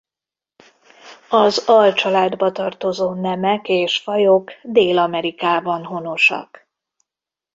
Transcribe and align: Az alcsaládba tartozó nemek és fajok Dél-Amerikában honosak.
Az 1.29 1.63
alcsaládba 1.67 2.51
tartozó 2.51 3.13
nemek 3.13 3.69
és 3.69 3.97
fajok 3.97 4.51
Dél-Amerikában 4.63 5.85
honosak. 5.85 6.69